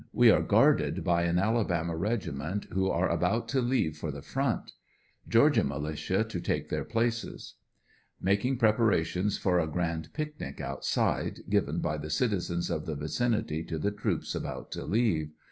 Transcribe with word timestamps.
We 0.13 0.31
are 0.31 0.41
guarded 0.41 1.03
by 1.03 1.25
an 1.25 1.37
Alabama 1.37 1.95
reg 1.95 2.21
iment, 2.21 2.71
who 2.73 2.89
are 2.89 3.07
about 3.07 3.47
to 3.49 3.61
leave 3.61 3.95
for 3.97 4.09
the 4.09 4.23
front. 4.23 4.71
Georgia 5.29 5.63
militia 5.63 6.23
to 6.23 6.41
take 6.41 6.69
their 6.69 6.83
places. 6.83 7.53
Making 8.19 8.57
preparations 8.57 9.37
for 9.37 9.59
a 9.59 9.67
grand 9.69 10.11
pic 10.13 10.39
nic 10.39 10.59
outside, 10.59 11.41
given 11.51 11.81
by 11.81 11.99
the 11.99 12.09
citizens 12.09 12.71
of 12.71 12.87
the 12.87 12.95
vicinity 12.95 13.63
to 13.65 13.77
the 13.77 13.91
troops 13.91 14.33
about 14.33 14.71
to 14.71 14.85
leave. 14.85 15.33